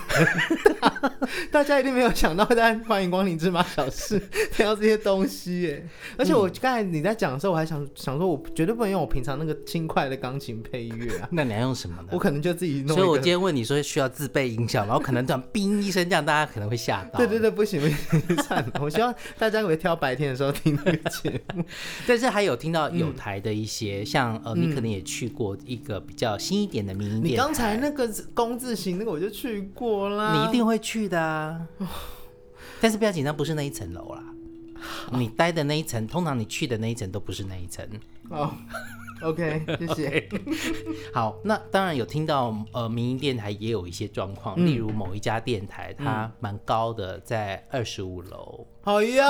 [0.81, 1.13] 大
[1.51, 4.19] 大家一定没有想到在欢迎光临芝麻小事
[4.53, 5.89] 听到这些东西耶。
[6.17, 11.29] 而且我刚才你在讲的时候，我还想想说，我绝对不能用我平常那个轻快的钢琴配乐啊。
[11.33, 12.09] 那你要用什么呢？
[12.11, 12.97] 我可能就自己弄。
[12.97, 14.95] 所以我今天问你说需要自备音响吗？
[14.95, 17.19] 我可能这样冰一声，这样大家可能会吓到。
[17.19, 18.73] 对对对，不行不行，算了。
[18.81, 21.65] 我希望大家会挑白天的时候听这个节目。
[22.07, 24.24] 但是还有听到有台的一些像。
[24.45, 27.33] 呃，你可能也去过一个比较新一点的民营店。
[27.33, 30.35] 你刚才那个工字型那个我就去过啦。
[30.37, 31.67] 你一定会去的啊！
[32.81, 34.23] 但是不要紧张，不是那一层楼啦。
[35.13, 37.87] 你待的那一层，通常你去的那一层都不是那一层。
[38.29, 38.53] 哦
[39.23, 40.29] ，OK，谢谢。
[41.15, 48.67] 好，那当然有听到呃，民营电台也有一些状况，例如某一家电台它蛮高的，在二十五楼。
[48.83, 49.27] 好呀。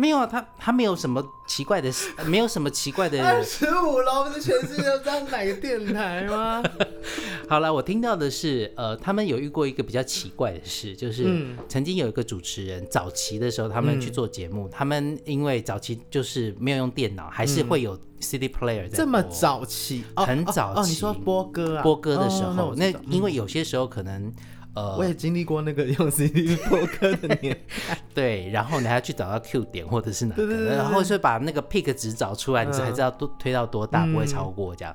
[0.00, 3.20] 没有啊，他他没有什么奇怪的事，没有什么奇怪的。
[3.22, 6.62] 二十五楼不是全世界都这样哪个电台吗？
[7.46, 18.96] 好了，我听到的是，呃，他们有遇过一个比较奇怪的事，就是曾经有一个主持人，早期的时候他们去做节目，他们因为早期就是没有用电脑，还是会有 CD player 在。
[18.96, 20.80] 这么早期，很早期。
[20.80, 21.82] 哦，你说播歌啊？
[21.82, 24.32] 播歌的时候，那因为有些时候可能。
[24.74, 27.58] 呃，我也经历过那个用 CD 播歌的年，
[28.14, 34.94] 对，然后你还要去找到 Q 点或者是哪个，然后是把那个 pick 值找出来，你才知道多推到多大不会超过这样。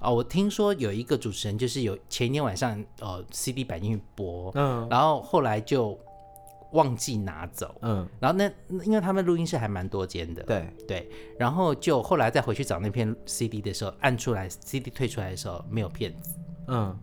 [0.00, 5.98] 哦，我听说有一个主持人就是有前一天晚上呃 CD 摆进去播，嗯，然后后来就
[6.72, 8.44] 忘记拿走，嗯，然后那
[8.84, 10.68] 因为他们录音室还蛮多间的，对。
[10.86, 16.94] 对，然后就后来再回去找那片 CD 的时候，按出来 CD 退出来的时候没有片子，嗯。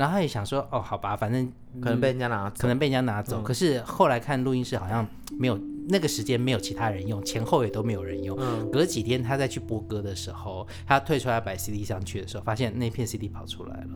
[0.00, 1.46] 然后他也想说，哦，好吧，反正
[1.78, 3.42] 可能被人家拿，可能被人家拿走。
[3.42, 5.06] 可是后来看录音室好像
[5.38, 5.60] 没有
[5.90, 8.34] 那个时间，没有其他人用，前后也都没有人用。
[8.70, 13.88] 隔几天他再去播歌的时候，他退出来摆 CD 上去的时候，发现那片 CD 跑出来了。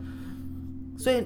[0.95, 1.25] 所以，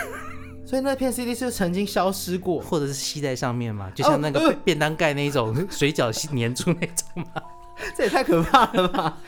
[0.66, 3.90] 所以那片 CD 是曾经消失过，或者是吸在上面嘛？
[3.94, 7.42] 就像那个便当盖那种水饺粘住那种吗？
[7.96, 9.18] 这也太可怕了吧！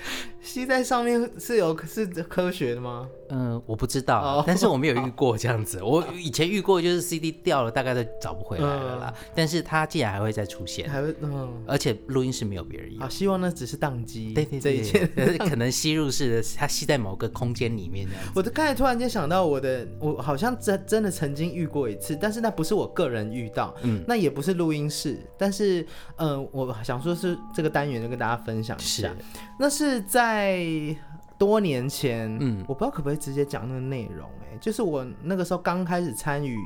[0.41, 3.09] 吸在上面是有是科学的吗？
[3.31, 5.83] 嗯，我不知道，但是我没有遇过这样子。
[5.83, 9.15] 我以前遇过，就是 CD 掉了，大概都找不回来了啦。
[9.35, 13.01] 但是它竟然还会再出现，还会，嗯，而且录音室没有别人用。
[13.01, 14.33] 好，希望那只是宕机。
[14.35, 18.23] 对对对，可能吸入式的，它吸在某个空间里面这样。
[18.35, 29.15] 我刚才突然间想到，我的我好像真真的曾经遇过一次，但是那不是我个人遇到，嗯，那也不是录音室，但是嗯，我想说是这个单元就跟大家分享一下，
[29.59, 30.95] 那是在。
[31.39, 36.57] 多年前，嗯，我不知道可不可以直接讲那个内容，哎，就是我那个时候刚开始参与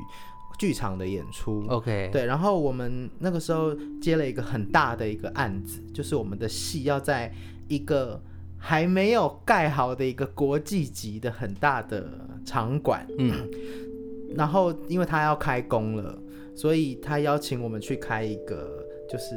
[0.57, 7.33] 剧场的演出，OK，对，然后我们那个时候接了一个很大的一个案子，就是我们的戏要在
[7.67, 8.21] 一个
[8.57, 12.05] 还没有盖好的一个国际级的很大的
[12.45, 13.49] 场馆，嗯，
[14.35, 16.17] 然后因为他要开工了，
[16.55, 19.35] 所以他邀请我们去开一个，就是。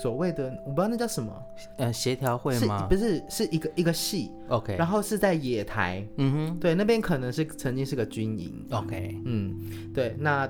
[0.00, 1.30] 所谓的我不知道那叫什么，
[1.76, 2.86] 呃，协调会吗？
[2.88, 9.54] 不是，是一个一个戏，OK，然后是在野台，嗯哼，对，那边可能是曾经是个军营，OK，嗯，
[9.92, 10.48] 对，那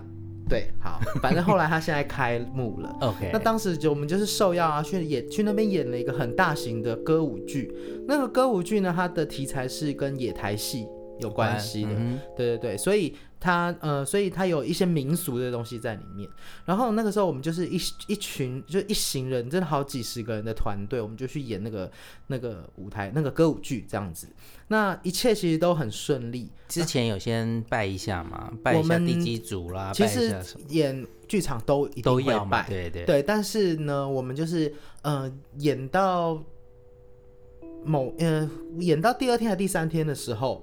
[0.49, 7.73] 对，好，反正后来他现在开幕了， OK，那当时就我们就是受邀啊，去演去那边演了一个很大型的歌舞剧，
[8.07, 10.87] 那个歌舞剧呢，它的题材是跟野台戏
[11.21, 11.91] 有关系的，
[12.37, 13.15] 对对对，所以。
[13.43, 16.29] 他呃，所以他有一些民俗的东西在里面。
[16.67, 21.91] 然后那个时候我们就是一一群，就一行人，真的好几十个人的团队，我们就去演那个
[22.27, 24.29] 那个舞台那个歌舞剧这样子。
[24.69, 26.51] 那一切其实都很顺利。
[26.69, 29.91] 之前有先拜一下嘛，拜一下地基组啦。
[29.95, 30.37] 其实
[30.69, 33.23] 演剧场都一定会拜，对对对。
[33.23, 36.39] 但是呢，我们就是呃演到
[37.87, 38.47] 某呃
[38.81, 40.63] 演到第二天还第三天的时候，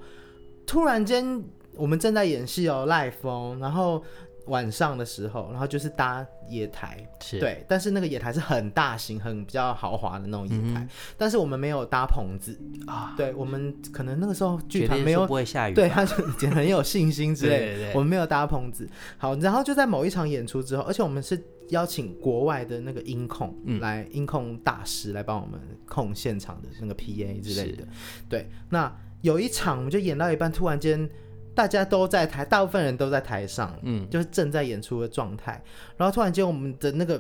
[0.68, 1.44] 突然间。
[1.80, 4.04] 我们正在演戏哦，赖风，然后
[4.48, 7.08] 晚上的时候，然后就是搭野台，
[7.40, 12.60] 对，但是那个野台是很大型、很比较豪华的那种野台，但是我们没有搭棚子。
[12.88, 16.16] 啊，对，我们可能那个时候剧团没有不会下雨，对，他就
[16.50, 18.90] 很有信心之类， 我们没有搭棚子。
[19.20, 21.40] 好，然后就在某一场演出之后，而且我们是
[21.70, 27.88] 邀请国外的那个音控来音控大师来帮我们控现场的那个 PA 之类的，
[28.28, 28.92] 对，那
[29.22, 31.10] 有一场我们就演到一半，突然间。
[31.58, 35.60] 大家都在台，大部分人都在台上，嗯，就是正在演出的状态。
[35.98, 37.20] 然后突然间，我们的那个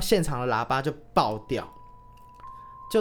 [0.00, 1.68] 现场的喇叭就爆掉，
[2.92, 3.00] 就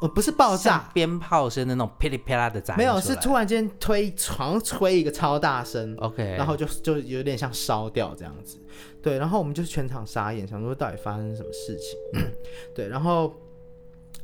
[0.00, 8.60] 呃不是爆炸，鞭炮声的那种噼里啪啦的炸，没有，是突然间推床吹一个超大声，OK，然后就就有点像烧掉这样子，
[9.02, 11.98] 对，然后我们就全场傻眼，想说到底发生什么事情，
[12.76, 13.34] 对，然后。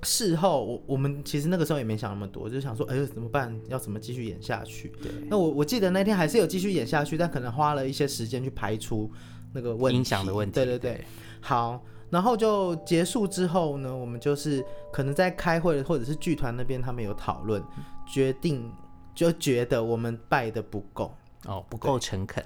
[0.02, 3.60] 事后，我我们其实那个时候也没想那么多，就想说，哎，怎么办？
[3.66, 4.92] 要怎么继续演下去？
[5.02, 5.10] 对。
[5.28, 9.10] 那我我记得那天还是有继续演下去，但可能花了一些时间去排除
[9.52, 10.54] 那个问影响的问题。
[10.54, 11.04] 对对对。
[11.40, 17.60] 好，然后就结束之后呢，我们就是可能在开会或者是剧团那边，他们有讨论，
[18.06, 18.70] 决定
[19.14, 21.12] 就觉得我们拜的不够
[21.46, 22.44] 哦，不够诚恳，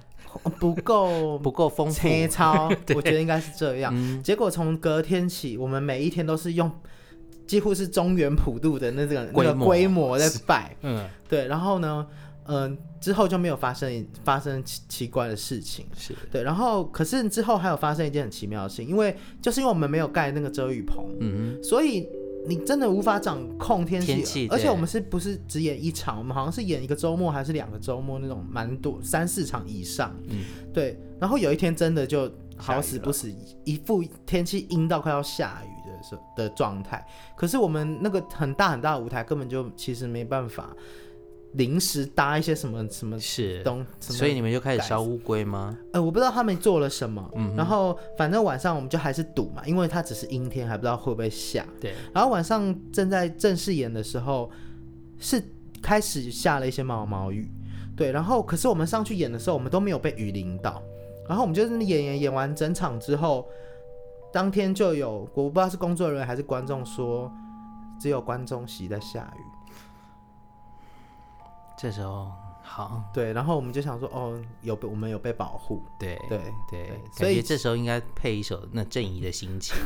[0.58, 2.70] 不够不够丰富，超。
[2.94, 4.22] 我觉得应该是这样。
[4.22, 6.72] 结果从隔天起，我们每一天都是用。
[7.46, 12.06] 几乎是中原普渡的那个那个规模在摆，嗯，对，然后呢，
[12.46, 16.14] 嗯，之后就没有发生发生奇奇怪的事情，是。
[16.30, 22.08] 对，然后可是之后还有发生一件很奇妙的事情，因为就是因为我们没有盖那个遮雨棚，嗯所以
[22.46, 26.18] 你真的无法掌控天气，而且我们是不是只演一场？
[26.18, 30.40] 我们好像是演一个周末还是两个周末那种，蛮多三四场以上，嗯，
[30.72, 33.32] 对，然后有一天真的就好死不死，
[33.64, 35.68] 一副天气阴到快要下雨。
[36.36, 37.04] 的状态，
[37.36, 40.74] 可是我们那个很大很大的舞台根本就其实没办法
[41.52, 45.76] 临时搭一些什么什么是东，所以你们就开始烧乌龟吗？
[45.92, 51.66] 呃，我不知道他们做了什么，嗯，然后反正晚上我们就还是赌嘛，因为它只是阴天，还不知道会不会下。
[51.78, 54.50] 对，然后晚上正在正式演的时候，
[55.18, 55.42] 是
[55.82, 57.46] 开始下了一些毛毛雨，
[57.94, 60.82] 对，然后可是我们上去演的时候，我们都没有被雨淋到，
[61.28, 63.46] 然后我们就是演演演完整场之后。
[64.32, 67.30] 当天就有，我不知道是工作人员还是观众说，
[68.00, 69.40] 只有观众席在下雨。
[71.76, 72.30] 这时候
[72.62, 79.76] 好，对，然后我们就想说，哦，有被我们有被保护，对对对，所以这时候应该配一首那正义的心情。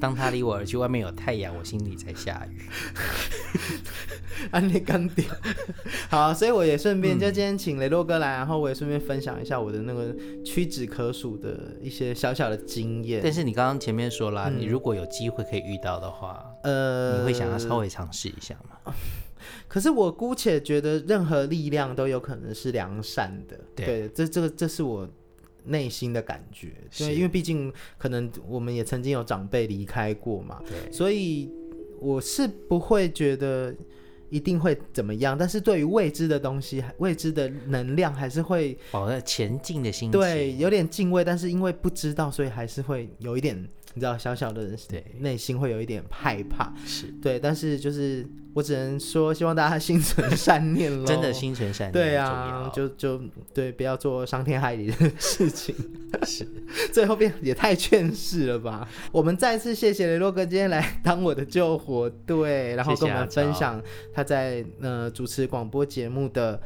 [0.00, 2.62] 当他离我而去，外面有太阳，我心里在下雨。
[4.52, 5.24] 安利干掉。
[6.08, 13.20] 好，所以我也顺便就今天请雷洛哥来，然后我也顺便分享一下我的那个屈指可数的一些小小的经验。
[13.22, 18.94] 但是你刚刚前面说了，你如果有机会可以遇到的话，呃，你会想要稍微尝试一下吗？
[19.66, 23.58] 可是我姑且觉得任何力量都有可能是良善的。
[23.74, 25.08] 对，这这个这是我。
[25.68, 31.50] 内心的感觉，对，因为毕竟可能我们也曾经有长辈离开过嘛，对，所以
[32.00, 33.74] 我是不会觉得
[34.30, 43.68] 一定会怎么样，但是对于未知的东西、未知的能量，还是会保持前进的心情，对，有点敬畏，但是因为不知道，所以还是会有一点。
[43.98, 45.04] 你知道，小小的人对。
[45.18, 47.08] 内心会有一点害怕，是。
[47.20, 48.24] 对，但是就是
[48.54, 53.20] 我只能说，希望大家心存善念喽， 真的心存善念，对啊，就就
[53.52, 55.74] 对，不要做伤天害理的 事情，
[56.24, 56.46] 是，
[56.92, 58.88] 最后变也太劝世了吧？
[59.10, 63.82] 我们再次谢谢雷洛哥今天来当我的救火队，然后跟我们分享
[64.14, 66.60] 他在呃主持广播节目的。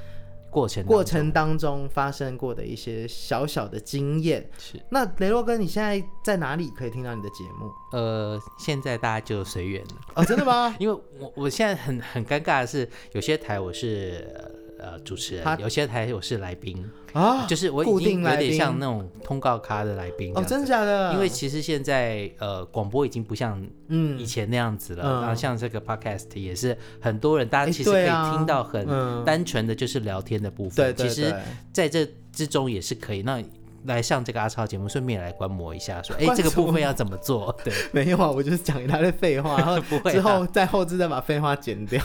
[0.53, 4.78] 过程过程当中发生过的一些小小的经验是。
[4.90, 7.72] 那雷洛哥，你现在在哪里可以听到你的节目？
[7.92, 9.94] 呃，现在大家就随缘了。
[10.14, 10.74] 哦，真的吗？
[10.78, 14.62] 因为我我现在很很尴尬的是，有些台我是。
[14.83, 21.12] 呃，主持人有些台我是来宾啊，就是我已经有点像那种通告咖的来宾哦，真的假的？
[21.12, 24.18] 因为其实现在呃，广播已经不像嗯。
[24.18, 28.85] 以前那样子了，然后像这个 podcast 也是很多人，大家其实可以听到很
[29.24, 31.33] 单纯的就是聊天的部分，其实
[31.72, 33.41] 在这之中也是可以那。
[33.85, 37.55] 来上这个阿超节目，顺便来观摩一下，说，哎，这个部分要怎么做？
[37.64, 39.80] 对，没有啊，我就是讲一大堆废话， 然后
[40.11, 42.01] 之后在后置再把废话剪掉，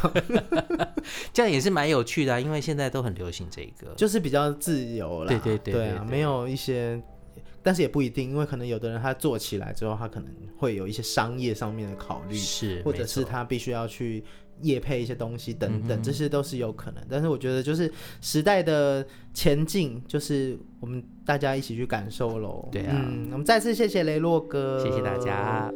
[1.31, 5.27] 这样也是蛮有趣的，啊因为现在都很流行这个，就是比较自由了。
[5.27, 7.01] 对对对，对啊，没有一些，
[7.61, 14.23] 但是也不一定，因为可能有的人他做起来之后，他可能会有一些商业上面的考虑，是，或者是他必须要去。
[14.61, 17.03] 夜配一些东西等等，这些都是有可能。
[17.09, 17.91] 但是我觉得，就是
[18.21, 22.67] 时代的前进，就是我们大家一起去感受喽。
[22.71, 22.95] 对啊，
[23.31, 25.71] 我们再次谢谢雷洛哥，谢谢大家。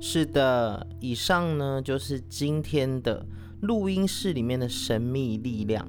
[0.00, 3.26] 是的，以上呢就是今天的
[3.60, 5.86] 录音室里面的神秘力量，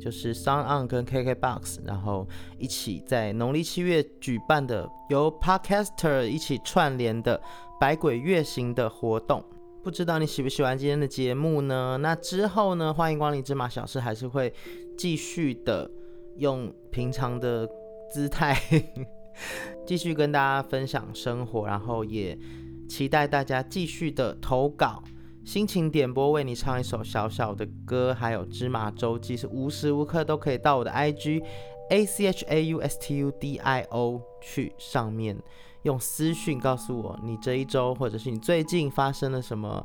[0.00, 7.40] 就是 Sound On 跟 KKBox，然后一起在农历七月举办的由 Podcaster 一起串联的
[7.80, 9.44] 百鬼月行的活动。
[9.88, 11.96] 不知道你喜不喜欢今天的节目呢？
[12.02, 12.92] 那之后呢？
[12.92, 14.52] 欢迎光临芝麻小事，还是会
[14.98, 15.90] 继续的
[16.36, 17.66] 用平常的
[18.12, 18.54] 姿态
[19.88, 22.38] 继续跟大家分享生活，然后也
[22.86, 25.02] 期待大家继续的投稿。
[25.42, 31.42] 心情点播为你唱一首小小的歌，还有芝麻周记是无时无刻都可以到我的 IG
[31.88, 35.38] A C H A U S T U D I O 去上面
[35.82, 39.84] 用私讯告诉我你这一周或者是你最近发生了什么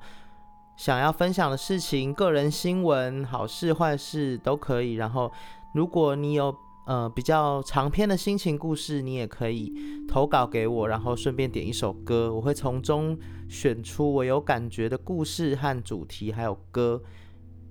[0.75, 4.93] 想要分享的事情，个人新闻、好事坏事都可以。
[4.93, 5.31] 然后
[5.73, 6.53] 如果你有
[6.85, 9.71] 呃，比较长篇的心情故事，你也可以
[10.05, 13.17] 投稿给我，然后顺便点一首歌，我会从中
[13.47, 17.01] 选出我有感觉的故事和主题，还有歌，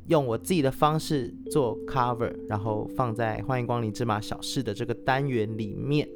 [0.06, 6.08] 用我自己的方式做 cover，然后放在欢迎光临芝麻小事的这个单元里面。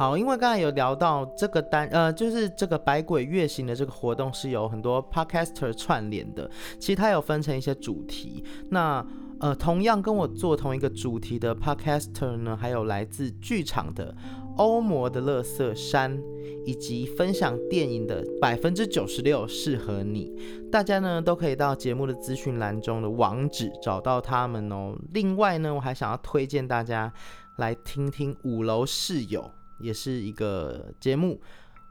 [0.00, 9.06] 好，因为刚才有聊到这个单，呃，就是这个百鬼月行的这个活动是有很多 podcaster 串联的，其实它有分成一些主题，那。
[9.40, 14.14] 呃，同样跟我做同一个主题的 podcaster 呢，还有来自剧场的
[14.58, 16.22] 欧魔的乐色山，
[16.66, 20.30] 以及分享电影的百分之九十六适合你，
[20.70, 24.94] 大家呢都可以到节目的资讯栏中的网址找到他们哦。
[25.14, 27.10] 另外呢，我还想要推荐大家
[27.56, 29.50] 来听听五楼室友，
[29.80, 31.40] 也是一个节目。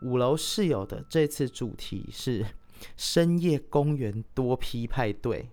[0.02, 2.46] 五楼室友的这次主题是
[2.96, 5.50] 深夜公园多批派对。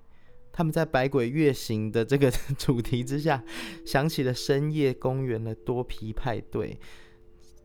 [0.53, 3.45] 他们在百鬼月行的这个主题之下，
[3.84, 6.80] 想起了深夜公园的多批派对，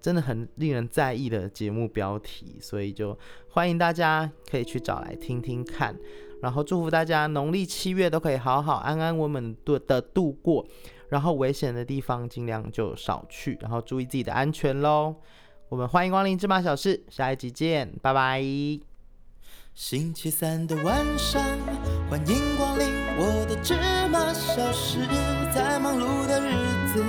[0.02, 3.18] 真的很令人在意的节目标题，所以就
[3.52, 5.98] 欢迎大家可以去找来听听看。
[6.42, 10.68] 然后祝福大家农历七月都可以好好安安稳稳的的度过，
[11.12, 15.14] 然后危险的地方尽量就少去，然后注意自己的安全喽。
[15.68, 18.42] 我们欢迎光临芝麻小事，下一集见，拜拜。
[19.74, 21.42] 星期三的晚上，
[22.10, 22.86] 欢迎光临
[23.18, 23.74] 我的芝
[24.08, 25.00] 麻小事。
[25.54, 26.54] 再忙碌的日
[26.88, 27.04] 子，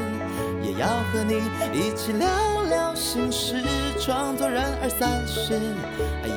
[0.64, 1.36] 也要和你
[1.72, 2.26] 一起聊
[2.64, 3.62] 聊心事。
[4.00, 5.54] 创作人二三十，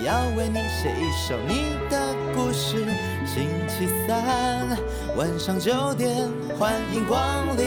[0.06, 2.86] 要为你写一首你的故事。
[3.26, 4.78] 星期三
[5.18, 6.30] 晚上九点，
[6.60, 7.18] 欢迎光
[7.58, 7.66] 临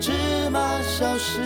[0.00, 0.10] 芝
[0.50, 1.38] 麻小事。